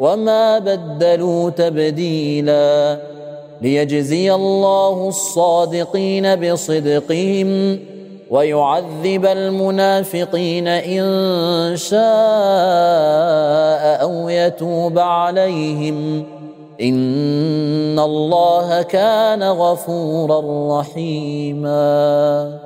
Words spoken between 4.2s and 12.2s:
الله الصادقين بصدقهم ويعذب المنافقين ان شاء